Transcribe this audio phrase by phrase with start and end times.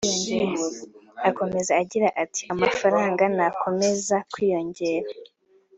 [1.29, 5.07] Akomeza agira ati”Amafaranga nakomeza kwiyongera